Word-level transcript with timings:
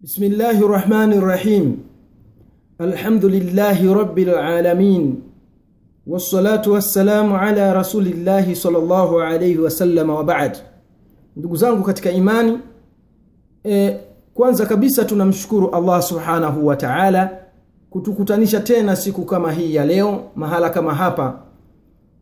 بسم 0.00 0.22
الله 0.24 0.60
الرحمن 0.60 1.12
الرحيم 1.12 1.66
الحمد 2.80 3.24
لله 3.24 3.94
رب 3.94 4.18
العالمين 4.18 5.22
والصلاة 6.06 6.62
والسلام 6.68 7.32
على 7.32 7.72
رسول 7.72 8.06
الله 8.06 8.54
صلى 8.54 8.78
الله 8.78 9.22
عليه 9.22 9.56
wasallam 9.58 10.10
wa 10.10 10.24
baad 10.24 10.56
ndugu 11.36 11.56
zangu 11.56 11.82
katika 11.82 12.10
imani 12.10 12.58
e, 13.64 14.00
kwanza 14.34 14.66
kabisa 14.66 15.04
tunamshukuru 15.04 15.70
allah 15.74 16.02
subhanahu 16.02 16.66
wa 16.66 16.76
taala 16.76 17.38
kutukutanisha 17.90 18.60
tena 18.60 18.96
siku 18.96 19.24
kama 19.24 19.52
hii 19.52 19.74
ya 19.74 19.84
leo 19.84 20.30
mahala 20.36 20.70
kama 20.70 20.94
hapa 20.94 21.38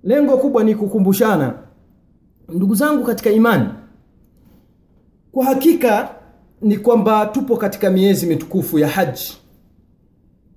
lengo 0.03 0.37
kubwa 0.37 0.65
ni 0.65 0.75
kukumbushana 0.75 1.55
ndugu 2.49 2.75
zangu 2.75 3.05
katika 3.05 3.31
imani 3.31 3.69
kwa 5.33 5.45
hakika 5.45 6.18
ni 6.62 6.78
kwamba 6.78 7.26
tupo 7.26 7.58
katika 7.58 7.90
miezi 7.90 8.26
mitukufu 8.26 8.80
ya 8.80 8.88
haji. 8.88 9.38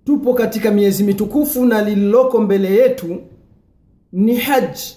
Tupo 0.05 0.35
katika 0.35 0.71
miezi 0.71 1.05
mitukufu 1.05 1.65
na 1.65 1.83
lililoko 1.83 2.41
mbele 2.41 2.71
yetu 2.77 3.17
ni 4.13 4.37
haji. 4.37 4.97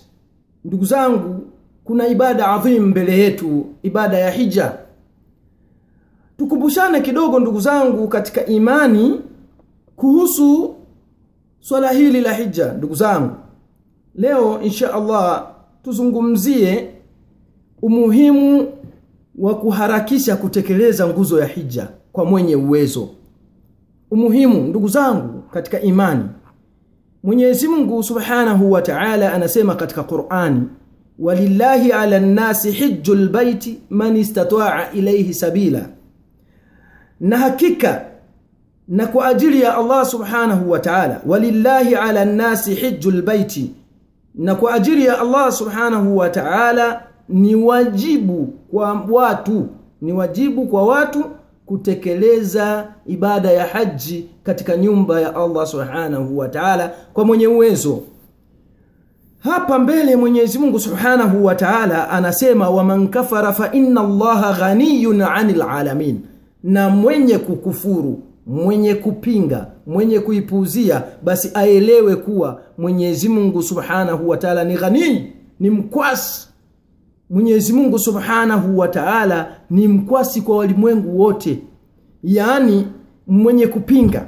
Ndugu 0.66 0.86
zangu 0.86 1.42
kuna 1.84 2.08
ibada 2.08 2.48
adhim 2.48 2.86
mbele 2.86 3.20
yetu 3.20 3.66
ibada 3.84 4.18
ya 4.18 4.32
hija. 4.32 4.78
Tukumbushane 6.38 7.02
kidogo 7.02 7.40
ndugu 7.40 7.60
zangu 7.60 8.08
katika 8.08 8.46
imani 8.46 9.22
kuhusu 9.96 10.76
swala 11.60 11.92
hili 11.92 12.22
la 12.22 12.34
hija 12.34 12.74
ndugu 12.74 12.96
zangu. 12.96 13.36
Leo 14.16 14.62
insha 14.62 14.94
allah 14.94 15.48
tuzungumzie 15.84 16.90
umuhimu 17.82 18.68
wa 19.38 19.56
kuharakisha 19.58 20.36
kutekeleza 20.36 21.08
nguzo 21.08 21.40
ya 21.40 21.46
hija 21.46 21.88
kwa 22.12 22.26
mwenye 22.26 22.56
uwezo. 22.56 23.10
Umuhimu 24.12 24.62
ndugu 24.62 24.88
zangu 24.88 25.42
katika 25.54 25.82
imani. 25.82 26.24
Mwenyezi 27.24 27.68
mungu 27.68 28.04
subhanahu 28.04 28.72
wa 28.72 28.82
taala 28.82 29.34
anasema 29.34 29.76
katika 29.76 30.04
qurani 30.04 30.62
walillahi 31.20 31.92
ala 31.92 32.20
nnasi 32.20 32.72
hiju 32.72 33.16
lbaiti 33.16 33.80
man 33.90 34.18
istataa 34.18 34.92
ilaihi 34.94 35.34
sabila. 35.34 35.90
Na 37.20 37.38
hakika 37.38 38.06
na 38.88 39.08
kwa 39.08 39.28
ajili 39.28 39.62
ya 39.62 39.78
allah 39.78 40.06
subhanahu 40.06 40.72
wa 40.72 40.80
taala 40.80 41.22
walillahi 41.26 41.96
ala 41.96 42.26
nnasi 42.26 42.74
hiju 42.74 43.12
lbaiti 43.12 43.72
na 44.36 44.56
kwa 44.56 44.74
ajili 44.74 45.06
ya 45.06 45.20
allah 45.20 45.52
subhanahu 45.52 46.18
wa 46.18 46.30
taala 46.30 47.04
ni 47.30 47.56
wajibu 47.56 48.54
kwa 48.72 49.02
watu 49.10 49.68
ni 50.02 50.14
wajibu 50.14 50.66
kwa 50.68 50.84
watu 50.86 51.26
kutekeleza 51.66 52.88
ibada 53.08 53.52
ya 53.52 53.66
haji 53.66 54.30
katika 54.44 54.78
nyumba 54.78 55.22
ya 55.22 55.36
allah 55.36 55.68
subhanahu 55.68 56.38
wa 56.38 56.48
taala 56.50 56.92
kwa 57.14 57.26
mwenye 57.26 57.48
uwezo. 57.48 58.00
Hapa 59.40 59.80
mbele 59.80 60.16
mwenyezi 60.16 60.60
mungu 60.60 60.80
subhanahu 60.80 61.46
wa 61.46 61.56
taala 61.56 62.10
anasema 62.10 62.70
waman 62.70 63.08
kafara 63.08 63.54
fa 63.54 63.72
inna 63.72 64.02
allaha 64.02 64.54
ghaniyun 64.54 65.22
anil 65.22 65.62
alamin. 65.62 66.20
Na 66.64 66.90
mwenye 66.90 67.38
kukufuru 67.38 68.20
mwenye 68.48 68.96
kupinga 68.96 69.68
mwenye 69.88 70.20
kuipuuzia 70.20 71.04
basi 71.24 71.52
aelewe 71.54 72.16
kuwa 72.16 72.62
mwenyezi 72.78 73.30
mungu 73.30 73.64
subhanahu 73.64 74.30
wa 74.30 74.38
taala 74.38 74.64
ni 74.64 74.76
ghanii 74.76 75.24
ni 75.60 75.70
mkwasi 75.70 76.48
mwenyezi 77.30 77.74
mungu 77.74 78.00
subhanahu 78.00 78.78
wa 78.78 78.88
taala 78.88 79.48
ni 79.70 79.88
mkwasi 79.88 80.42
kwa 80.42 80.58
walimwengu 80.58 81.20
wote. 81.20 81.60
Yaani 82.24 82.88
mwenye 83.28 83.68
kupinga 83.68 84.28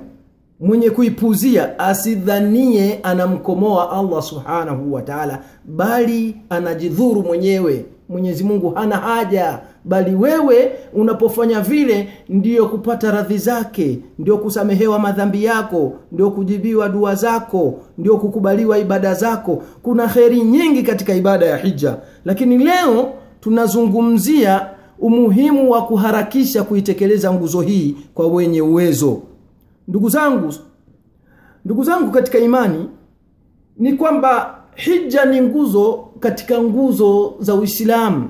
mwenye 0.59 0.89
kuipuzia 0.89 1.79
asidhanie 1.79 2.99
anamkomoa 3.03 3.91
allah 3.91 4.21
subhanahu 4.21 4.93
wa 4.93 5.01
taala 5.01 5.41
bali 5.65 6.35
anajidhuru 6.49 7.23
mwenyewe. 7.23 7.85
Mwenyezi 8.09 8.43
mungu 8.43 8.69
hana 8.69 8.97
haja 8.97 9.59
bali 9.87 10.15
wewe 10.15 10.71
unapofanya 10.93 11.61
vile 11.61 12.09
ndiyo 12.29 12.65
kupata 12.69 13.11
radhi 13.11 13.37
zake 13.37 13.99
ndio 14.19 14.37
kusamehewa 14.37 14.99
madhambi 14.99 15.43
yako 15.43 15.93
ndio 16.11 16.31
kujibiwa 16.31 16.89
dua 16.89 17.15
zako 17.15 17.79
ndio 17.97 18.17
kukubaliwa 18.17 18.77
ibada 18.79 19.13
zako. 19.13 19.63
Kuna 19.83 20.07
kheri 20.07 20.41
nyingi 20.41 20.83
katika 20.83 21.13
ibada 21.15 21.45
ya 21.45 21.57
hija 21.57 21.97
lakini 22.25 22.57
leo 22.57 23.13
tunazungumzia 23.41 24.67
umuhimu 24.99 25.71
wa 25.71 25.81
kuharakisha 25.85 26.63
kuitekeleza 26.63 27.33
nguzo 27.33 27.61
hii 27.61 27.97
kwa 28.13 28.27
wenye 28.27 28.61
uwezo. 28.61 29.21
Ndugu 29.87 30.09
zangu 30.09 30.53
ndugu 31.65 31.83
zangu 31.83 32.11
katika 32.11 32.37
imani 32.39 32.89
ni 33.77 33.93
kwamba 33.93 34.55
hija 34.75 35.25
ni 35.25 35.41
nguzo 35.41 36.07
katika 36.19 36.61
nguzo 36.61 37.33
za 37.39 37.55
uislamu 37.55 38.29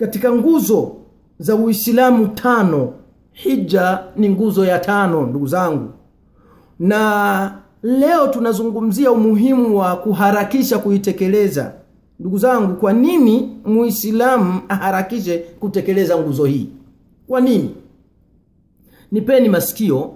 katika 0.00 0.32
nguzo 0.32 0.96
za 1.38 1.54
uislamu 1.56 2.28
tano. 2.28 2.92
Hija 3.32 4.04
ni 4.16 4.28
nguzo 4.28 4.64
ya 4.64 4.78
tano 4.78 5.26
ndugu 5.26 5.46
zangu. 5.46 5.90
Na 6.78 7.58
leo 7.82 8.26
tunazungumzia 8.26 9.12
umuhimu 9.12 9.78
wa 9.78 9.96
kuharakisha 9.96 10.78
kuitekeleza. 10.78 11.72
Ndugu 12.20 12.38
zangu 12.38 12.74
kwa 12.76 12.92
nini 12.92 13.56
muislamu 13.64 14.60
aharakishe 14.68 15.38
kutekeleza 15.38 16.18
nguzo 16.18 16.44
hii? 16.44 16.68
Kwa 17.26 17.40
nini? 17.40 17.74
Nipeni 19.12 19.48
masikio 19.48 20.14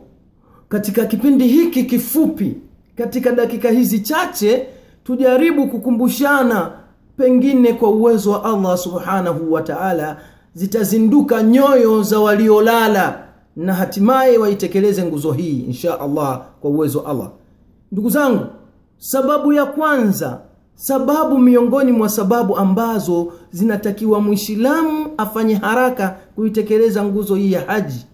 katika 0.68 1.04
kipindi 1.06 1.48
hiki 1.48 1.84
kifupi. 1.84 2.56
Katika 2.96 3.32
dakika 3.32 3.70
hizi 3.70 4.00
chache 4.00 4.66
tujaribu 5.04 5.68
kukumbushana 5.68 6.83
pengine 7.16 7.72
kwa 7.72 7.90
uwezo 7.90 8.30
wa 8.30 8.44
allah 8.44 8.78
subhanahu 8.78 9.52
wa 9.52 9.62
taala 9.62 10.16
zitazinduka 10.54 11.42
nyoyo 11.42 12.02
za 12.02 12.20
waliolala 12.20 13.18
na 13.56 13.74
hatimaye 13.74 14.38
waitekeleze 14.38 15.04
nguzo 15.04 15.32
hii 15.32 15.60
insha 15.60 16.00
allah 16.00 16.42
kwa 16.60 16.70
uwezo 16.70 16.98
wa 16.98 17.10
allah. 17.10 17.30
Ndugu 17.92 18.10
zangu 18.10 18.46
sababu 18.98 19.52
ya 19.52 19.66
kwanza 19.66 20.40
sababu 20.74 21.38
miongoni 21.38 21.92
mwa 21.92 22.08
sababu 22.08 22.56
ambazo 22.56 23.32
zinatakiwa 23.50 24.20
mwisilamu 24.20 25.06
afanye 25.18 25.54
haraka 25.54 26.16
kuitekeleza 26.34 27.04
nguzo 27.04 27.34
hii 27.34 27.52
ya 27.52 27.60
haji 27.60 28.06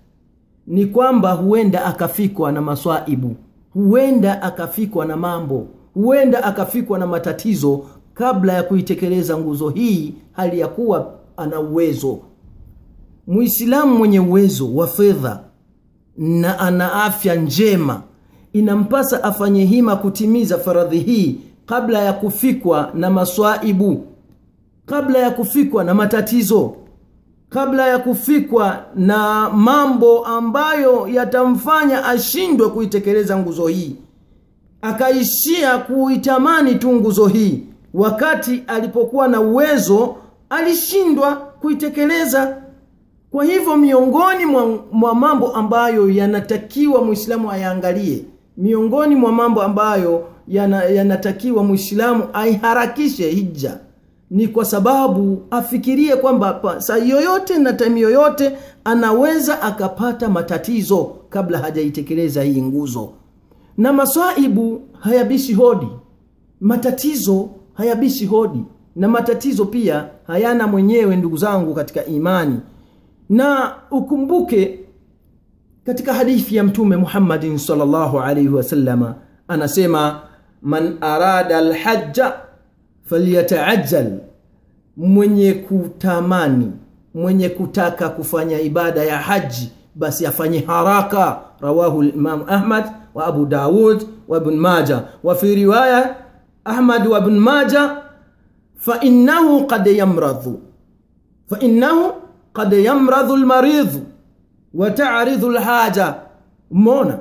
ni 0.67 0.87
kwamba 0.87 1.33
huenda 1.33 1.85
akafikwa 1.85 2.53
na 2.53 2.61
maswaibu 2.61 3.37
huenda 3.75 4.43
akafikwa 4.43 5.07
na 5.07 5.17
mambo 5.17 5.67
huenda 5.95 6.45
akafikwa 6.45 6.99
na 6.99 7.07
matatizo 7.07 7.85
kabla 8.15 8.53
ya 8.53 8.63
kuitekeleza 8.63 9.37
nguzo 9.39 9.69
hii 9.69 10.15
hali 10.33 10.61
ya 10.61 10.69
kuwa 10.69 11.15
ana 11.37 11.61
uwezo. 11.61 12.19
Muislamu 13.27 13.99
mwenye 13.99 14.21
uwezo 14.21 14.75
wa 14.75 14.87
fedha 14.87 15.41
na 16.17 16.59
ana 16.59 16.93
afya 17.05 17.35
njema 17.35 18.03
inampasa 18.53 19.25
afanye 19.25 19.65
hima 19.65 19.97
kutimiza 19.97 20.59
faradhi 20.59 20.99
hii 20.99 21.37
kabla 21.67 22.03
ya 22.03 22.13
kufikwa 22.13 22.91
na 22.95 23.11
maswaibu 23.11 24.07
kabla 24.87 25.19
ya 25.19 25.31
kufikwa 25.31 25.85
na 25.85 25.95
matatizo 25.95 26.77
kabla 27.49 27.89
ya 27.89 27.99
kufikwa 27.99 28.85
na 28.97 29.51
mambo 29.51 30.27
ambayo 30.27 31.09
yatamfanya 31.09 32.05
ashindwe 32.05 32.69
kuitekeleza 32.69 33.39
nguzo 33.39 33.67
hii. 33.67 33.97
Akaishia 34.83 35.79
kuitamani 35.79 36.75
tu 36.75 36.93
nguzo 36.93 37.27
hii 37.27 37.63
wakati 37.95 38.63
alipokuwa 38.67 39.29
na 39.29 39.41
uwezo 39.41 40.17
alishindwa 40.51 41.37
kuitekeleza. 41.37 42.57
Kwa 43.31 43.45
hivyo 43.45 43.77
miongoni 43.77 44.47
mwa, 44.47 44.79
mwa 44.93 45.15
mambo 45.15 45.53
ambayo 45.53 46.11
yanatakiwa 46.11 47.05
mwislamu 47.05 47.51
ayaangalie 47.51 48.25
miongoni 48.57 49.17
mwa 49.17 49.33
mambo 49.33 49.63
ambayo 49.63 50.27
yana, 50.49 50.85
yanatakiwa 50.85 51.65
mwislamu 51.65 52.25
aiharakishe 52.33 53.31
hija 53.31 53.79
ni 54.31 54.49
kwa 54.49 54.65
sababu 54.65 55.43
afikirie 55.51 56.17
kwamba 56.17 56.61
saa 56.79 56.97
yoyote 56.97 57.59
na 57.59 57.73
taimu 57.73 57.99
yoyote 57.99 58.57
anaweza 58.85 59.63
akapata 59.63 60.29
matatizo 60.29 61.17
kabla 61.31 61.59
hajaitekeleza 61.59 62.43
hii 62.43 62.63
nguzo. 62.63 63.13
Na 63.79 63.93
maswaibu 63.93 64.81
hayabishi 65.01 65.55
hodi 65.55 65.89
matatizo 66.61 67.49
hayabishi 67.81 68.27
hodi 68.27 68.65
na 68.97 69.09
matatizo 69.09 69.65
pia 69.65 70.07
hayana 70.27 70.67
mwenyewe 70.67 71.17
ndugu 71.17 71.37
zangu 71.37 71.75
katika 71.75 72.05
imani. 72.07 72.61
Na 73.29 73.75
ukumbuke 73.91 74.79
katika 75.85 76.15
hadithi 76.15 76.57
ya 76.57 76.65
mtume 76.65 76.97
muhammadin 76.97 77.59
salllahu 77.59 78.21
alaihi 78.21 78.49
wasalama 78.49 79.15
anasema 79.49 80.21
man 80.63 80.97
arada 81.01 81.61
lhaja 81.61 82.33
falyataajal 83.05 84.19
mwenye 84.97 85.53
kutamani 85.53 86.73
mwenye 87.15 87.49
kutaka 87.49 88.09
kufanya 88.09 88.61
ibada 88.61 89.05
ya 89.05 89.19
haji 89.19 89.73
basi 89.95 90.27
afanye 90.27 90.59
haraka. 90.59 91.41
Rawahu 91.61 92.03
limamu 92.03 92.45
Ahmad 92.49 92.85
wa 93.15 93.27
Abu 93.27 93.47
Dawud 93.47 94.03
wa 94.29 94.39
Ibn 94.39 94.57
Maja 94.57 95.03
wa 95.23 95.35
fi 95.35 95.55
riwaya 95.55 96.17
Ahmad 96.65 97.07
wa 97.07 97.19
Ibn 97.19 97.39
Majah 97.39 98.03
fa 98.77 99.01
innahu 99.01 99.67
qad 99.67 99.87
yamradhu. 99.87 100.61
Fa 101.51 101.59
innahu 101.61 102.13
qad 102.53 102.73
yamradhu 102.73 103.35
almaridhu 103.35 104.01
wa 104.75 104.91
ta'ridhu 104.91 105.47
alhaja. 105.57 106.15
Umeona? 106.71 107.19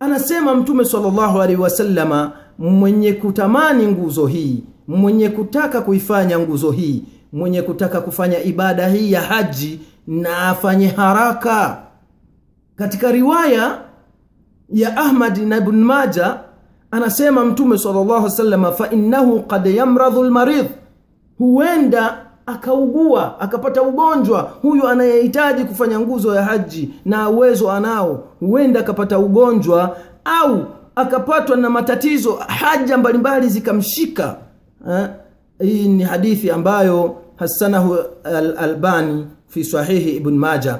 Anasema 0.00 0.54
mtume 0.54 0.84
sallallahu 0.84 1.40
alaihi 1.42 1.60
wasallama 1.62 2.32
mwenye 2.58 3.12
kutamani 3.12 3.86
nguzo 3.86 4.26
hii 4.26 4.64
mwenye 4.88 5.28
kutaka 5.28 5.80
kuifanya 5.80 6.38
nguzo 6.38 6.70
hii 6.70 7.04
mwenye 7.32 7.62
kutaka 7.62 8.00
kufanya 8.00 8.42
ibada 8.42 8.88
hii 8.88 9.12
ya 9.12 9.20
haji 9.20 9.80
na 10.06 10.38
afanye 10.48 10.86
haraka. 10.88 11.82
Katika 12.76 13.12
riwaya 13.12 13.78
ya 14.72 14.96
ahmad 14.96 15.38
na 15.38 15.56
ibn 15.56 15.76
maja 15.84 16.38
anasema 16.92 17.44
mtume 17.44 17.78
sallallahu 17.78 18.28
alaihi 18.42 18.76
fa 18.76 18.90
innahu 18.90 19.40
qad 19.40 19.66
yamradhu 19.66 20.24
almaridh 20.24 20.66
huenda 21.38 22.18
akaugua 22.46 23.40
akapata 23.40 23.82
ugonjwa 23.82 24.40
huyu 24.62 24.88
anayehitaji 24.88 25.64
kufanya 25.64 26.00
nguzo 26.00 26.34
ya 26.34 26.42
haji 26.42 26.90
na 27.04 27.28
uwezo 27.30 27.70
anao 27.70 28.24
huenda 28.40 28.80
akapata 28.80 29.18
ugonjwa 29.18 29.96
au 30.24 30.64
akapatwa 30.96 31.56
na 31.56 31.70
matatizo 31.70 32.32
haja 32.32 32.98
mbalimbali 32.98 33.48
zikamshika. 33.48 34.36
Ha? 34.86 35.10
hii 35.58 35.88
ni 35.88 36.02
hadithi 36.02 36.50
ambayo 36.50 37.16
hasanahu 37.36 37.96
al-albani 38.24 39.26
fi 39.48 39.64
sahihi 39.64 40.10
ibn 40.10 40.34
maja 40.34 40.78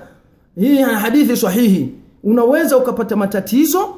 hii 0.57 0.77
hadithi 0.83 1.37
sahihi. 1.37 1.95
Unaweza 2.25 2.77
ukapata 2.77 3.17
matatizo 3.17 3.95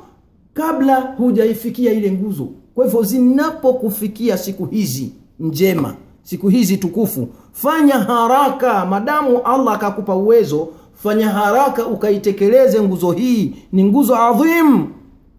kabla 0.54 1.00
hujaifikia 1.00 1.92
ile 1.92 2.12
nguzo. 2.12 2.48
Kwa 2.74 2.84
hivyo 2.84 3.02
zinapokufikia 3.02 4.38
siku 4.38 4.66
hizi 4.66 5.12
njema 5.40 5.94
siku 6.22 6.48
hizi 6.48 6.76
tukufu 6.76 7.28
fanya 7.52 7.94
haraka. 7.94 8.86
Madamu 8.86 9.38
allah 9.44 9.74
akakupa 9.74 10.14
uwezo 10.16 10.68
fanya 10.94 11.28
haraka 11.28 11.86
ukaitekeleze 11.86 12.80
nguzo 12.82 13.12
hii. 13.12 13.54
Ni 13.72 13.84
nguzo 13.84 14.16
adhim. 14.16 14.86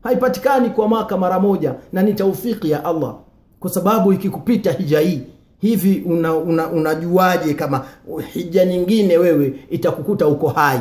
Haipatikani 0.03 0.69
kwa 0.69 0.87
mwaka 0.87 1.17
mara 1.17 1.39
moja 1.39 1.75
na 1.93 2.03
ni 2.03 2.13
taufiki 2.13 2.71
ya 2.71 2.85
allah. 2.85 3.15
Kwa 3.59 3.69
sababu 3.69 4.13
ikikupita 4.13 4.71
hija 4.71 4.99
hii 4.99 5.21
hivi 5.61 6.03
unajuaje 6.05 6.41
una, 6.51 6.67
una 7.47 7.53
kama 7.57 7.85
hija 8.33 8.65
nyingine 8.65 9.17
wewe 9.17 9.53
itakukuta 9.69 10.27
uko 10.27 10.47
hai 10.47 10.79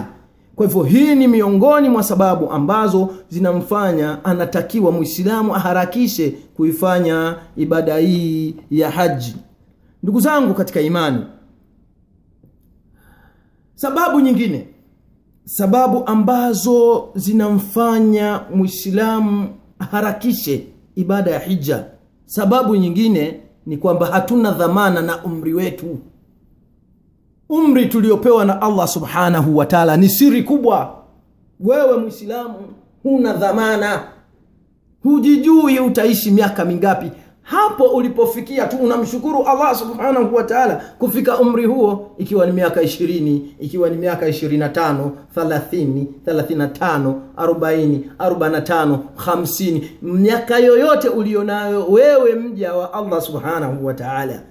kwa 0.56 0.66
hivyo 0.66 0.82
hii 0.82 1.14
ni 1.14 1.28
miongoni 1.28 1.88
mwa 1.88 2.02
sababu 2.02 2.50
ambazo 2.50 3.14
zinamfanya 3.28 4.24
anatakiwa 4.24 4.92
mwislamu 4.92 5.54
aharakishe 5.54 6.30
kuifanya 6.30 7.36
ibada 7.56 7.96
hii 7.98 8.56
ya 8.70 8.90
haji. 8.90 9.36
Ndugu 10.02 10.20
zangu 10.20 10.54
katika 10.54 10.80
imani 10.80 11.26
sababu 13.74 14.20
nyingine 14.20 14.68
sababu 15.44 16.06
ambazo 16.06 17.08
zinamfanya 17.14 18.40
mwislamu 18.54 19.48
aharakishe 19.78 20.66
ibada 20.94 21.30
ya 21.30 21.38
hija 21.38 21.84
sababu 22.26 22.76
nyingine 22.76 23.40
ni 23.66 23.76
kwamba 23.76 24.06
hatuna 24.06 24.50
dhamana 24.50 25.02
na 25.02 25.24
umri 25.24 25.54
wetu 25.54 25.98
umri 27.48 27.86
tuliopewa 27.86 28.44
na 28.44 28.62
allah 28.62 28.88
subhanahu 28.88 29.56
wa 29.56 29.66
taala 29.66 29.96
ni 29.96 30.08
siri 30.08 30.42
kubwa. 30.42 30.94
Wewe 31.60 31.96
mwislamu 31.98 32.54
huna 33.02 33.32
dhamana. 33.32 34.00
Hujijui 35.02 35.78
utaishi 35.78 36.30
miaka 36.30 36.64
mingapi. 36.64 37.10
Hapo 37.42 37.84
ulipofikia 37.84 38.66
tu 38.66 38.76
unamshukuru 38.76 39.42
allah 39.46 39.74
subhanahu 39.76 40.34
wa 40.36 40.42
taala 40.42 40.74
kufika 40.98 41.38
umri 41.38 41.64
huo 41.66 42.10
ikiwa 42.18 42.46
ni 42.46 42.52
miaka 42.52 42.82
ishirini 42.82 43.54
ikiwa 43.60 43.90
ni 43.90 43.96
miaka 43.96 44.28
ishirini 44.28 44.58
na 44.58 44.68
tano 44.68 45.12
thalathini 45.34 46.04
thelathini 46.24 46.58
na 46.58 46.68
tano 46.68 47.22
arobaini 47.36 48.10
arobaini 48.18 48.54
na 48.54 48.60
tano 48.60 49.04
hamsini. 49.16 49.90
Miaka 50.02 50.58
yoyote 50.58 51.08
ulionayo 51.08 51.86
wewe 51.86 52.34
mja 52.34 52.74
wa 52.74 52.92
allah 52.92 53.20
subhanahu 53.22 53.86
wa 53.86 53.94
taala 53.94 54.42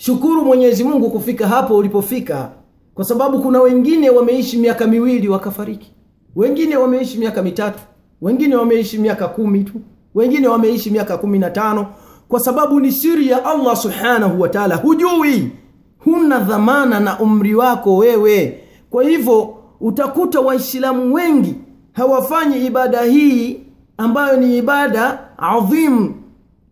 shukuru 0.00 0.44
mwenyezi 0.44 0.84
mungu 0.84 1.10
kufika 1.10 1.48
hapo 1.48 1.76
ulipofika 1.76 2.50
kwa 2.94 3.04
sababu 3.04 3.42
kuna 3.42 3.60
wengine 3.60 4.10
wameishi 4.10 4.58
miaka 4.58 4.86
miwili 4.86 5.28
wakafariki. 5.28 5.92
Wengine 6.36 6.76
wameishi 6.76 7.18
miaka 7.18 7.42
mitatu 7.42 7.78
wengine 8.22 8.56
wameishi 8.56 8.98
miaka 8.98 9.28
kumi 9.28 9.64
tu 9.64 9.72
wengine 10.14 10.48
wameishi 10.48 10.90
miaka 10.90 11.18
kumi 11.18 11.38
na 11.38 11.50
tano 11.50 11.86
kwa 12.28 12.40
sababu 12.40 12.80
ni 12.80 12.92
siri 12.92 13.28
ya 13.28 13.44
allah 13.44 13.76
subhanahu 13.76 14.40
wa 14.40 14.48
taala. 14.48 14.76
Hujui 14.76 15.50
huna 15.98 16.38
dhamana 16.38 17.00
na 17.00 17.18
umri 17.20 17.54
wako 17.54 17.96
wewe. 17.96 18.60
Kwa 18.90 19.04
hivyo 19.04 19.54
utakuta 19.80 20.40
waislamu 20.40 21.14
wengi 21.14 21.54
hawafanyi 21.92 22.66
ibada 22.66 23.02
hii 23.02 23.60
ambayo 23.98 24.36
ni 24.36 24.58
ibada 24.58 25.18
adhimu, 25.38 26.14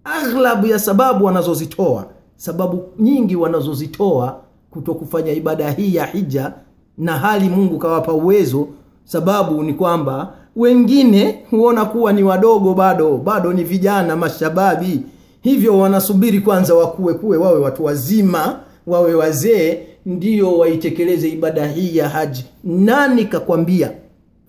aghlabu 0.04 0.66
ya 0.66 0.78
sababu 0.78 1.24
wanazozitoa 1.24 2.06
sababu 2.38 2.82
nyingi 2.98 3.36
wanazozitoa 3.36 4.40
kuto 4.70 4.94
kufanya 4.94 5.32
ibada 5.32 5.70
hii 5.70 5.94
ya 5.94 6.06
hija 6.06 6.52
na 6.98 7.18
hali 7.18 7.48
mungu 7.48 7.78
kawapa 7.78 8.12
uwezo 8.12 8.68
sababu 9.04 9.62
ni 9.62 9.74
kwamba 9.74 10.32
wengine 10.56 11.44
huona 11.50 11.84
kuwa 11.84 12.12
ni 12.12 12.22
wadogo 12.22 12.74
bado 12.74 13.16
bado 13.16 13.52
ni 13.52 13.64
vijana 13.64 14.16
mashababi. 14.16 15.00
Hivyo 15.40 15.78
wanasubiri 15.78 16.40
kwanza 16.40 16.74
wakuwe 16.74 17.14
kuwe 17.14 17.36
wawe 17.36 17.58
watu 17.60 17.84
wazima 17.84 18.60
wawe 18.86 19.14
wazee 19.14 19.78
ndiyo 20.06 20.58
waitekeleze 20.58 21.28
ibada 21.28 21.66
hii 21.66 21.96
ya 21.96 22.08
haji. 22.08 22.44
Nani 22.64 23.24
kakwambia 23.24 23.92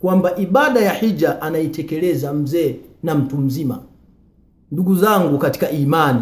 kwamba 0.01 0.35
ibada 0.38 0.80
ya 0.80 0.94
hija 0.94 1.42
anaitekeleza 1.42 2.33
mzee 2.33 2.75
na 3.03 3.15
mtu 3.15 3.38
mzima? 3.38 3.80
Ndugu 4.71 4.95
zangu 4.95 5.38
katika 5.38 5.69
imani 5.71 6.21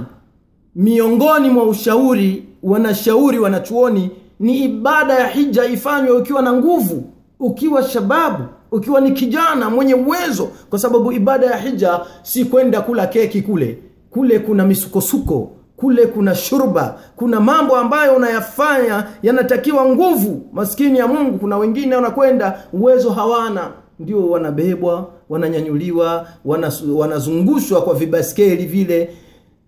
miongoni 0.77 1.49
mwa 1.49 1.63
ushauri 1.63 2.43
wanashauri 2.63 3.39
wanachuoni 3.39 4.09
ni 4.39 4.57
ibada 4.63 5.13
ya 5.13 5.27
hija 5.27 5.65
ifanywe 5.65 6.11
ukiwa 6.17 6.41
na 6.41 6.53
nguvu 6.53 7.03
ukiwa 7.39 7.83
shababu 7.83 8.43
ukiwa 8.71 9.01
ni 9.01 9.11
kijana 9.11 9.69
mwenye 9.69 9.93
uwezo 9.93 10.49
kwa 10.69 10.79
sababu 10.79 11.11
ibada 11.11 11.45
ya 11.47 11.57
hija 11.57 11.99
si 12.23 12.45
kwenda 12.45 12.81
kula 12.81 13.07
keki 13.07 13.41
kule. 13.41 13.79
Kule 14.09 14.39
kuna 14.39 14.65
misukosuko 14.65 15.51
kule 15.77 16.05
kuna 16.05 16.35
shurba 16.35 16.99
kuna 17.15 17.39
mambo 17.39 17.75
ambayo 17.75 18.15
unayafanya 18.15 19.07
yanatakiwa 19.23 19.85
nguvu. 19.85 20.41
Maskini 20.53 20.97
ya 20.99 21.07
mungu 21.07 21.37
kuna 21.37 21.57
wengine 21.57 21.95
wanakwenda 21.95 22.59
uwezo 22.73 23.09
hawana. 23.09 23.71
Ndio 23.99 24.29
wanabebwa 24.29 25.09
wananyanyuliwa 25.29 26.27
wanazungushwa 26.95 27.81
kwa 27.81 27.93
vibaskeli 27.95 28.65
vile 28.65 29.09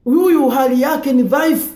huyu 0.03 0.49
hali 0.49 0.81
yake 0.81 1.13
ni 1.13 1.23
dhaifu. 1.23 1.69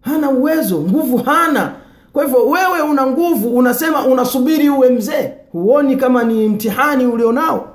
Hana 0.00 0.30
uwezo 0.30 0.80
nguvu 0.80 1.16
hana. 1.16 1.72
Kwa 2.12 2.24
hivyo 2.24 2.46
wewe 2.46 2.80
una 2.90 3.06
nguvu 3.06 3.56
unasema 3.56 4.06
unasubiri 4.06 4.68
uwe 4.70 4.90
mzee. 4.90 5.32
Huoni 5.52 5.96
kama 5.96 6.24
ni 6.24 6.48
mtihani 6.48 7.06
ulionao? 7.06 7.68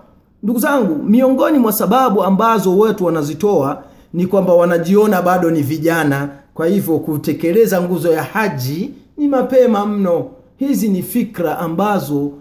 Ndugu 0.43 0.59
zangu 0.59 1.03
miongoni 1.03 1.57
mwa 1.59 1.71
sababu 1.73 2.23
ambazo 2.23 2.77
wetu 2.77 3.05
wanazitoa 3.05 3.83
ni 4.13 4.27
kwamba 4.27 4.53
wanajiona 4.53 5.21
bado 5.21 5.51
ni 5.51 5.61
vijana. 5.61 6.29
Kwa 6.53 6.67
hivyo 6.67 6.99
kutekeleza 6.99 7.81
nguzo 7.81 8.11
ya 8.11 8.23
haji 8.23 8.91
ni 9.17 9.27
mapema 9.27 9.85
mno. 9.85 10.25
Hizi 10.57 10.89
ni 10.89 11.01
fikra 11.03 11.59
ambazo 11.59 12.31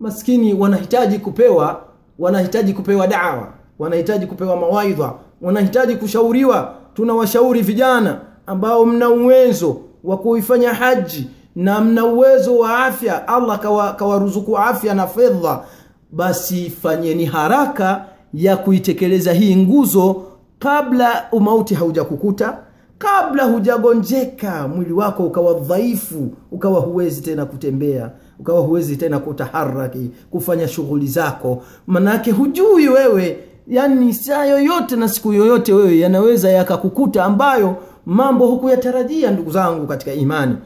maskini 0.00 0.54
wanahitaji 0.54 1.18
kupewa. 1.18 1.80
Wanahitaji 2.18 2.72
kupewa 2.72 3.06
dawa. 3.06 3.48
Wanahitaji 3.78 4.26
kupewa 4.26 4.56
mawaidha. 4.56 5.12
Wanahitaji 5.42 5.96
kushauriwa 5.96 6.74
tunawashauri 6.96 7.62
vijana 7.62 8.20
ambao 8.46 8.86
mna 8.86 9.08
uwezo 9.10 9.76
wa 10.04 10.18
kuifanya 10.18 10.74
haji 10.74 11.30
na 11.56 11.80
mna 11.80 12.04
uwezo 12.04 12.58
wa 12.58 12.84
afya 12.86 13.28
allah 13.28 13.60
kawaruzuku 13.96 14.52
kawa 14.52 14.66
afya 14.66 14.94
na 14.94 15.06
fedha 15.06 15.64
basi 16.12 16.70
fanyeni 16.82 17.24
haraka 17.24 18.04
ya 18.34 18.56
kuitekeleza 18.56 19.32
hii 19.32 19.56
nguzo 19.56 20.22
kabla 20.58 21.24
umauti 21.32 21.74
haujakukuta 21.74 22.58
kabla 22.98 23.44
hujagonjeka 23.44 24.68
mwili 24.68 24.92
wako 24.92 25.22
ukawa 25.26 25.54
dhaifu 25.54 26.30
ukawa 26.52 26.80
huwezi 26.80 27.20
tena 27.22 27.44
kutembea 27.46 28.10
ukawa 28.40 28.60
huwezi 28.60 28.96
tena 28.96 29.18
kutaharaki 29.18 30.10
kufanya 30.30 30.68
shughuli 30.68 31.06
zako. 31.06 31.62
Manake 31.86 32.30
hujui 32.30 32.88
wewe 32.88 33.38
yani 33.68 34.14
saa 34.14 34.44
yoyote 34.44 34.96
na 34.96 35.08
siku 35.08 35.32
yoyote 35.32 35.72
wewe 35.72 35.98
yanaweza 35.98 36.50
yakakukuta 36.50 37.24
ambayo 37.24 37.76
mambo 38.06 38.46
hukuyatarajia 38.46 39.30
ndugu 39.30 39.50
zangu 39.50 39.86
katika 39.86 40.12
imani. 40.12 40.56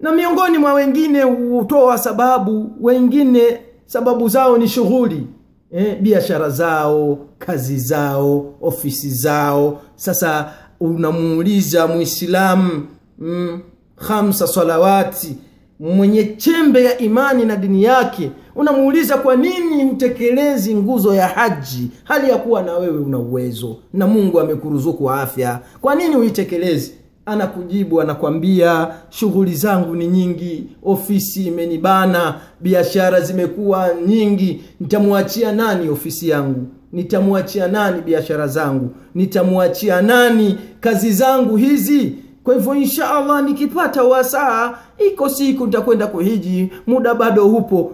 Na 0.00 0.12
miongoni 0.12 0.58
mwa 0.58 0.72
wengine 0.74 1.22
hutoa 1.22 1.98
sababu 1.98 2.70
wengine 2.80 3.60
sababu 3.86 4.28
zao 4.28 4.58
ni 4.58 4.68
shughuli. 4.68 5.26
Eh, 5.72 5.98
biashara 6.00 6.50
zao 6.50 7.18
kazi 7.38 7.78
zao 7.78 8.54
ofisi 8.60 9.10
zao. 9.10 9.80
Sasa 9.96 10.52
unamuuliza 10.80 11.86
muislamu 11.86 12.86
mm, 13.18 13.60
khamsa 13.96 14.46
salawati 14.46 15.36
mwenye 15.80 16.24
chembe 16.24 16.84
ya 16.84 16.98
imani 16.98 17.44
na 17.44 17.56
dini 17.56 17.82
yake 17.82 18.30
unamuuliza 18.56 19.16
kwa 19.16 19.36
nini 19.36 19.84
hutekelezi 19.84 20.74
nguzo 20.74 21.14
ya 21.14 21.28
haji? 21.28 21.90
Hali 22.04 22.30
ya 22.30 22.36
kuwa 22.36 22.62
na 22.62 22.72
wewe 22.74 22.98
una 22.98 23.18
uwezo 23.18 23.76
na 23.92 24.06
mungu 24.06 24.40
amekuruzuku 24.40 25.10
afya. 25.10 25.60
Kwa 25.80 25.94
nini 25.94 26.14
huitekelezi 26.14 26.92
anakujibu 27.26 28.00
anakwambia 28.00 28.88
shughuli 29.10 29.54
zangu 29.54 29.96
ni 29.96 30.06
nyingi 30.06 30.66
ofisi 30.82 31.46
imenibana 31.46 32.34
biashara 32.60 33.20
zimekuwa 33.20 33.90
nyingi. 34.06 34.64
Nitamwachia 34.80 35.52
nani 35.52 35.88
ofisi 35.88 36.28
yangu? 36.28 36.66
Nitamwachia 36.92 37.68
nani 37.68 38.02
biashara 38.02 38.46
zangu? 38.46 38.90
Nitamwachia 39.14 40.02
nani 40.02 40.58
kazi 40.80 41.12
zangu 41.12 41.56
hizi 41.56 42.12
kwa 42.44 42.54
hivyo 42.54 42.74
insha 42.74 43.10
allah 43.14 43.42
nikipata 43.42 44.02
wasaa 44.04 44.78
iko 45.06 45.28
siku 45.28 45.66
nitakwenda 45.66 46.06
kuhiji. 46.06 46.70
Muda 46.86 47.14
bado 47.14 47.44
hupo. 47.48 47.92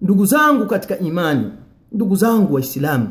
Ndugu 0.00 0.26
zangu 0.26 0.66
katika 0.66 0.98
imani 0.98 1.52
ndugu 1.92 2.16
zangu 2.16 2.54
waislamu 2.54 3.08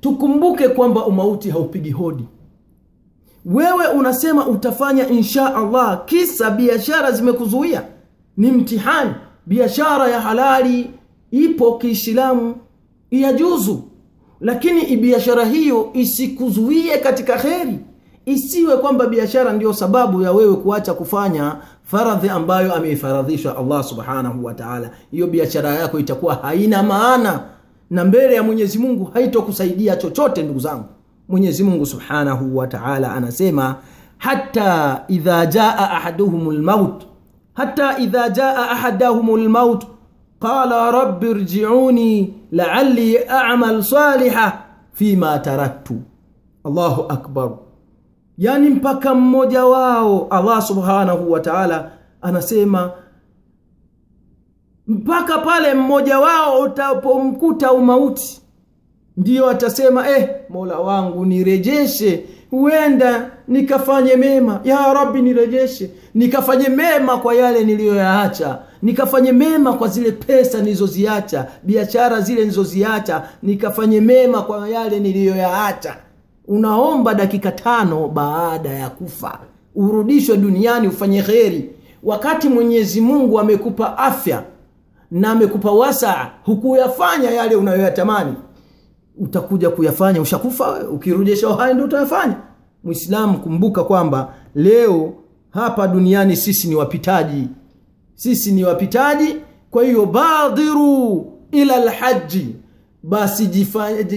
tukumbuke 0.00 0.68
kwamba 0.68 1.06
umauti 1.06 1.50
haupigi 1.50 1.90
hodi. 1.90 2.24
Wewe 3.44 3.86
unasema 3.86 4.46
utafanya 4.46 5.08
insha 5.08 5.54
allah 5.56 6.04
kisa 6.04 6.50
biashara 6.50 7.12
zimekuzuia. 7.12 7.82
Ni 8.36 8.50
mtihani. 8.52 9.14
Biashara 9.46 10.08
ya 10.08 10.20
halali 10.20 10.90
ipo 11.30 11.78
kiislamu 11.78 12.54
yajuzu 13.10 13.82
lakini 14.40 14.96
biashara 14.96 15.44
hiyo 15.44 15.90
isikuzuie 15.94 16.98
katika 16.98 17.36
kheri 17.38 17.78
isiwe 18.30 18.76
kwamba 18.76 19.06
biashara 19.06 19.52
ndiyo 19.52 19.72
sababu 19.72 20.22
ya 20.22 20.32
wewe 20.32 20.56
kuacha 20.56 20.94
kufanya 20.94 21.56
faradhi 21.82 22.28
ambayo 22.28 22.74
ameifaradhisha 22.74 23.56
allah 23.56 23.84
subhanahu 23.84 24.44
wa 24.44 24.54
taala. 24.54 24.90
Hiyo 25.10 25.26
biashara 25.26 25.70
yako 25.74 25.98
itakuwa 25.98 26.34
haina 26.34 26.82
maana. 26.82 27.40
Na 27.90 28.04
mbele 28.04 28.34
ya 28.34 28.42
mwenyezi 28.42 28.78
mungu 28.78 29.04
haitokusaidia 29.14 29.96
chochote 29.96 30.42
ndugu 30.42 30.58
zangu. 30.60 30.84
Mwenyezi 31.28 31.64
mungu 31.64 31.86
subhanahu 31.86 32.56
wa 32.56 32.66
taala 32.66 33.12
anasema 33.14 33.74
hata 34.18 35.02
idha 35.08 35.46
jaa 35.46 35.76
ahaduhum 35.90 36.50
lmaut 36.52 37.02
hata 37.54 37.98
idha 37.98 38.28
jaa 38.28 38.70
ahadahum 38.70 39.36
lmaut 39.36 39.84
qala 40.40 40.90
rabbi 40.90 41.34
rjiuni 41.34 42.34
laali 42.52 43.18
amal 43.28 43.82
saliha 43.82 44.58
fima 44.92 45.38
taraktu. 45.38 45.94
Allahu 46.64 47.02
akbar 47.08 47.50
yani 48.40 48.68
mpaka 48.70 49.14
mmoja 49.14 49.64
wao 49.66 50.26
allah 50.30 50.62
subhanahu 50.62 51.32
wa 51.32 51.40
taala 51.40 51.90
anasema 52.22 52.90
mpaka 54.86 55.38
pale 55.38 55.74
mmoja 55.74 56.18
wao 56.18 56.60
utapomkuta 56.60 57.72
umauti 57.72 58.40
ndiyo 59.16 59.48
atasema 59.50 60.08
eh 60.10 60.28
mola 60.48 60.78
wangu 60.78 61.26
nirejeshe 61.26 62.24
huenda 62.50 63.30
nikafanye 63.48 64.16
mema. 64.16 64.60
Ya 64.64 64.92
rabbi 64.92 65.22
nirejeshe 65.22 65.90
nikafanye 66.14 66.68
mema 66.68 67.16
kwa 67.18 67.34
yale 67.34 67.64
niliyoyaacha 67.64 68.58
nikafanye 68.82 69.32
mema 69.32 69.72
kwa 69.72 69.88
zile 69.88 70.12
pesa 70.12 70.58
nilizoziacha 70.58 71.46
biashara 71.62 72.20
zile 72.20 72.40
nilizoziacha 72.40 73.22
nikafanye 73.42 74.00
mema 74.00 74.42
kwa 74.42 74.68
yale 74.68 75.00
niliyoyaacha 75.00 75.96
unaomba 76.50 77.14
dakika 77.14 77.52
tano 77.52 78.08
baada 78.08 78.68
ya 78.68 78.90
kufa. 78.90 79.38
Urudishwe 79.74 80.36
duniani 80.36 80.88
ufanye 80.88 81.22
kheri. 81.22 81.70
Wakati 82.02 82.48
mwenyezi 82.48 83.00
mungu 83.00 83.40
amekupa 83.40 83.98
afya 83.98 84.42
na 85.10 85.30
amekupa 85.30 85.70
wasaa 85.72 86.30
hukuyafanya 86.44 87.30
yale 87.30 87.54
unayoyatamani. 87.56 88.34
Utakuja 89.18 89.70
kuyafanya 89.70 90.20
ushakufa 90.20 90.88
ukirudisha 90.88 91.48
uhai 91.48 91.74
ndo 91.74 91.84
utayafanya. 91.84 92.36
Mwislamu 92.84 93.38
kumbuka 93.38 93.84
kwamba 93.84 94.34
leo 94.54 95.12
hapa 95.50 95.88
duniani 95.88 96.36
sisi 96.36 96.68
ni 96.68 96.74
wapitaji. 96.74 97.48
Sisi 98.14 98.52
ni 98.52 98.64
wapitaji 98.64 99.36
kwa 99.70 99.84
hiyo 99.84 100.06
badhiru 100.06 101.26
ila 101.52 101.84
lhaji 101.84 102.54
basi 103.02 103.46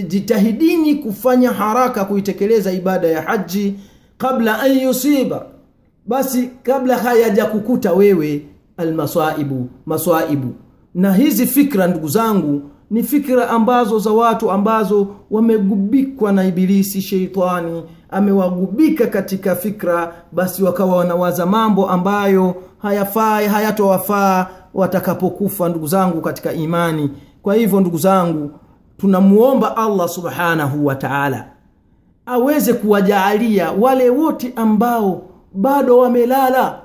jitahidini 0.08 0.96
kufanya 0.96 1.52
haraka 1.52 2.06
kuitekeleza 2.06 2.72
ibada 2.72 3.08
ya 3.08 3.22
haji 3.22 3.76
kabla 4.18 4.60
an 4.62 4.80
yusiba. 4.80 5.46
Basi 6.08 6.50
kabla 6.64 6.98
hayajakukuta 6.98 7.94
wewe 7.94 8.46
almasaibu 8.78 9.70
maswaibu 9.86 10.54
na 10.96 11.14
hizi 11.14 11.46
fikra 11.48 11.88
ndugu 11.88 12.08
zangu 12.08 12.62
ni 12.92 13.04
fikra 13.04 13.50
ambazo 13.50 14.00
za 14.00 14.12
watu 14.12 14.52
ambazo 14.52 15.08
wamegubikwa 15.32 16.32
na 16.32 16.46
ibilisi 16.46 17.02
sheitani. 17.02 17.84
Amewagubika 18.10 19.08
katika 19.08 19.56
fikra 19.56 20.14
basi 20.32 20.64
wakawa 20.64 20.96
wanawaza 20.98 21.46
mambo 21.46 21.90
ambayo 21.90 22.56
hayafai 22.78 23.48
hayatowafaa 23.48 24.48
watakapokufa 24.74 25.70
ndugu 25.70 25.88
zangu 25.88 26.22
katika 26.22 26.54
imani. 26.54 27.10
Kwa 27.42 27.56
hivyo 27.56 27.80
ndugu 27.82 27.98
zangu 27.98 28.52
tunamuomba 28.98 29.78
allah 29.78 30.10
subhanahu 30.10 30.86
wa 30.86 30.96
taala 30.96 31.48
aweze 32.26 32.74
kuwajaalia 32.74 33.72
wale 33.72 34.10
wote 34.10 34.54
ambao 34.56 35.22
bado 35.54 35.98
wamelala 35.98 36.80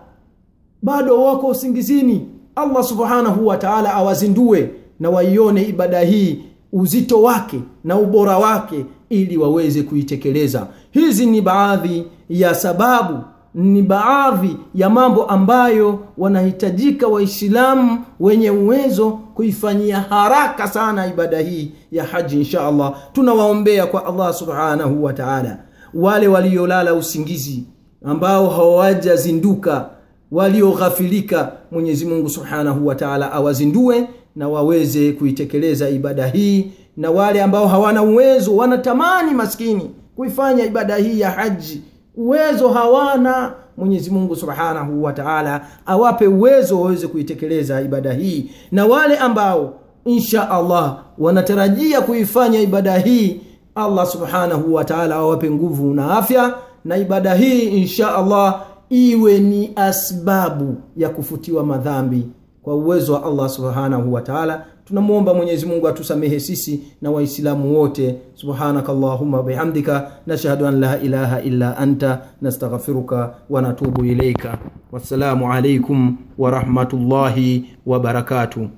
bado 0.82 1.22
wako 1.24 1.46
usingizini. 1.46 2.26
Allah 2.56 2.84
subhanahu 2.84 3.46
wa 3.46 3.56
taala 3.56 3.94
awazindue 3.94 4.70
na 5.00 5.10
waione 5.10 5.62
ibada 5.62 6.00
hii 6.00 6.44
uzito 6.72 7.22
wake 7.22 7.60
na 7.84 7.96
ubora 7.96 8.38
wake 8.38 8.84
ili 9.08 9.36
waweze 9.36 9.82
kuitekeleza. 9.82 10.66
Hizi 10.90 11.26
ni 11.26 11.40
baadhi 11.40 12.06
ya 12.28 12.54
sababu 12.54 13.18
ni 13.58 13.82
baadhi 13.82 14.56
ya 14.74 14.90
mambo 14.90 15.24
ambayo 15.24 15.98
wanahitajika 16.18 17.06
waislamu 17.08 17.98
wenye 18.20 18.50
uwezo 18.50 19.10
kuifanyia 19.10 20.00
haraka 20.00 20.68
sana 20.68 21.06
ibada 21.06 21.38
hii 21.38 21.72
ya 21.92 22.04
haji 22.04 22.36
insha 22.38 22.66
allah. 22.66 22.94
Tunawaombea 23.12 23.86
kwa 23.86 24.06
allah 24.06 24.34
subhanahu 24.34 25.04
wa 25.04 25.12
taala. 25.12 25.58
Wale 25.94 26.28
waliolala 26.28 26.94
usingizi 26.94 27.64
ambao 28.04 28.48
hawajazinduka 28.50 29.90
walioghafilika 30.32 31.52
mwenyezi 31.72 32.04
mungu 32.06 32.28
subhanahu 32.28 32.86
wa 32.86 32.94
taala 32.94 33.32
awazindue 33.32 34.08
na 34.36 34.48
waweze 34.48 35.12
kuitekeleza 35.12 35.88
ibada 35.90 36.26
hii. 36.26 36.72
Na 36.96 37.10
wale 37.10 37.42
ambao 37.42 37.66
hawana 37.68 38.02
uwezo 38.02 38.56
wanatamani 38.56 39.34
maskini 39.34 39.90
kuifanya 40.16 40.64
ibada 40.64 40.96
hii 40.96 41.20
ya 41.20 41.30
haji 41.30 41.82
uwezo 42.18 42.68
hawana. 42.68 43.52
Mwenyezi 43.76 44.10
mungu 44.10 44.36
subhanahu 44.36 45.02
wa 45.04 45.12
taala 45.12 45.66
awape 45.86 46.26
uwezo 46.26 46.80
waweze 46.80 47.06
kuitekeleza 47.06 47.80
ibada 47.80 48.12
hii. 48.12 48.50
Na 48.72 48.86
wale 48.86 49.16
ambao 49.18 49.74
insha 50.04 50.50
allah 50.50 50.98
wanatarajia 51.18 52.00
kuifanya 52.00 52.60
ibada 52.60 52.98
hii 52.98 53.40
allah 53.74 54.06
subhanahu 54.06 54.74
wa 54.74 54.84
taala 54.84 55.14
awape 55.14 55.50
nguvu 55.50 55.94
na 55.94 56.18
afya. 56.18 56.54
Na 56.84 56.96
ibada 56.96 57.34
hii 57.34 57.62
insha 57.62 58.14
allah 58.14 58.60
iwe 58.90 59.38
ni 59.38 59.72
asbabu 59.76 60.76
ya 60.96 61.08
kufutiwa 61.08 61.64
madhambi 61.64 62.28
kwa 62.62 62.74
uwezo 62.74 63.14
wa 63.14 63.24
allah 63.24 63.48
subhanahu 63.48 64.12
wa 64.12 64.22
taala 64.22 64.64
tunamwomba 64.88 65.34
mwenyezi 65.34 65.66
mungu 65.66 65.88
atusamehe 65.88 66.40
sisi 66.40 66.80
na 67.02 67.10
waislamu 67.10 67.78
wote. 67.78 68.14
Subhanaka 68.34 68.92
allahuma 68.92 69.42
bihamdika. 69.42 70.10
Nashhadu 70.26 70.66
an 70.66 70.80
la 70.80 71.00
ilaha 71.00 71.42
illa 71.42 71.76
anta. 71.76 72.20
Nastaghfiruka 72.42 73.34
wa 73.50 73.62
natubu 73.62 74.04
ilaika 74.04 74.58
wassalamu 74.92 75.52
alaikum 75.52 76.16
warahmatullahi 76.38 77.64
wabarakatuh 77.86 78.68